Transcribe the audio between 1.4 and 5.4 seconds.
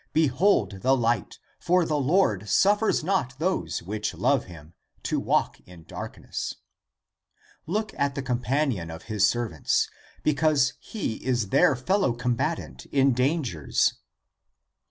for the Lord suffers not those which love him, to